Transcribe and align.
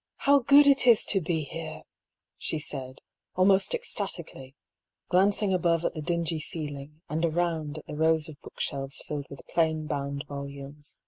"How 0.28 0.38
good 0.38 0.68
it 0.68 0.86
is 0.86 1.04
to 1.06 1.20
be 1.20 1.42
here!" 1.42 1.82
she 2.38 2.60
said, 2.60 3.00
almost 3.34 3.72
ecstat 3.72 4.22
ically, 4.24 4.54
glancing 5.08 5.52
above 5.52 5.84
at 5.84 5.94
the 5.94 6.00
dingy 6.00 6.38
ceiling, 6.38 7.02
and 7.08 7.24
around 7.24 7.78
at 7.78 7.86
the 7.86 7.96
rows 7.96 8.28
of 8.28 8.40
bookshelves 8.40 9.02
filled 9.08 9.26
with 9.28 9.42
plain 9.52 9.88
bound 9.88 10.26
volumes. 10.28 11.00